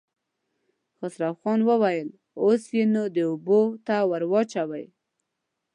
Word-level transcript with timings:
خسرو 0.97 1.31
خان 1.39 1.59
وويل: 1.69 2.07
اوس 2.43 2.63
يې 2.75 2.83
نو 2.93 3.01
اوبو 3.31 3.61
ته 3.85 3.95
ور 4.09 4.23
واچوئ. 4.31 4.85